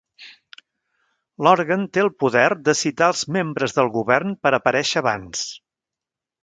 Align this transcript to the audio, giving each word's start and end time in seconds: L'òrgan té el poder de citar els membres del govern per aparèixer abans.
L'òrgan 1.47 1.83
té 1.97 2.03
el 2.05 2.09
poder 2.25 2.47
de 2.71 2.75
citar 2.81 3.13
els 3.15 3.23
membres 3.39 3.79
del 3.81 3.93
govern 4.01 4.37
per 4.47 4.55
aparèixer 4.61 5.05
abans. 5.07 5.49